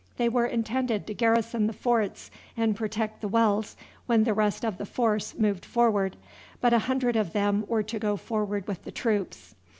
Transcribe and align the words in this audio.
They 0.17 0.29
were 0.29 0.47
intended 0.47 1.05
to 1.05 1.13
garrison 1.13 1.67
the 1.67 1.73
forts 1.73 2.31
and 2.57 2.75
protect 2.75 3.21
the 3.21 3.27
wells 3.27 3.77
when 4.07 4.23
the 4.23 4.33
rest 4.33 4.65
of 4.65 4.79
the 4.79 4.85
force 4.87 5.37
moved 5.37 5.63
forward, 5.63 6.17
but 6.59 6.73
a 6.73 6.79
hundred 6.89 7.15
of 7.15 7.33
them 7.33 7.65
were 7.67 7.83
to 7.83 7.99
go 7.99 8.17
forward 8.17 8.67
with 8.67 8.83
the 8.83 8.91
troops. 8.91 9.53